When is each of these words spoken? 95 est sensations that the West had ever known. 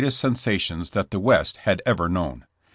95 0.01 0.07
est 0.07 0.19
sensations 0.19 0.89
that 0.89 1.11
the 1.11 1.19
West 1.19 1.57
had 1.57 1.79
ever 1.85 2.09
known. 2.09 2.43